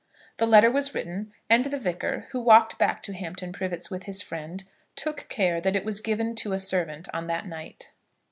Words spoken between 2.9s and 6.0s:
to Hampton Privets with his friend, took care that it